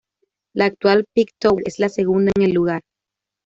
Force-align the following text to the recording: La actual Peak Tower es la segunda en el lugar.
La 0.55 0.65
actual 0.65 1.05
Peak 1.13 1.35
Tower 1.37 1.61
es 1.67 1.77
la 1.77 1.87
segunda 1.89 2.31
en 2.35 2.41
el 2.41 2.53
lugar. 2.53 2.81